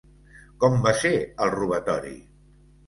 Com 0.63 0.79
va 0.87 0.95
ser 1.03 1.13
el 1.21 1.55
robatori? 1.61 2.17